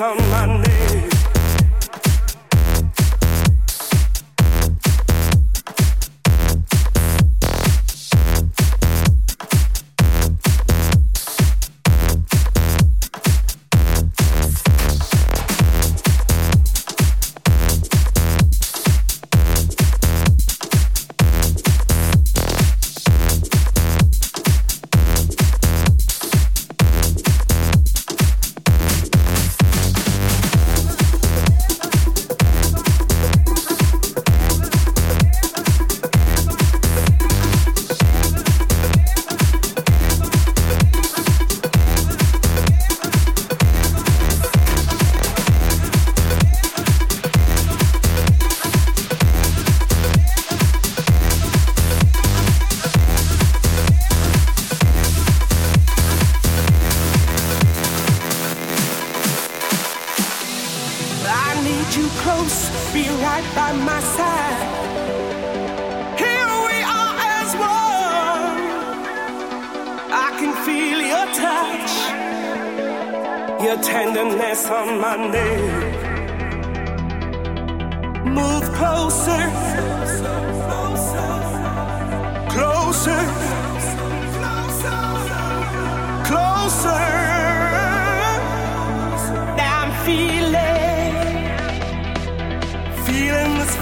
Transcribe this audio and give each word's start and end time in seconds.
on 0.00 0.45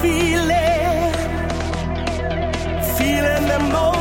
feeling, 0.00 1.12
feeling 2.96 3.48
the 3.48 3.58
most. 3.72 3.93